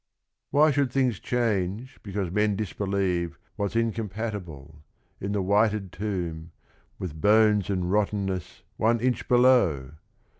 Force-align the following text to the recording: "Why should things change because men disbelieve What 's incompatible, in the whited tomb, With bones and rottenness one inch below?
"Why 0.49 0.71
should 0.71 0.91
things 0.91 1.19
change 1.19 1.99
because 2.01 2.31
men 2.31 2.55
disbelieve 2.55 3.37
What 3.55 3.73
's 3.73 3.75
incompatible, 3.75 4.83
in 5.19 5.31
the 5.31 5.43
whited 5.43 5.91
tomb, 5.91 6.53
With 6.97 7.21
bones 7.21 7.69
and 7.69 7.91
rottenness 7.91 8.63
one 8.77 8.99
inch 8.99 9.27
below? 9.27 9.91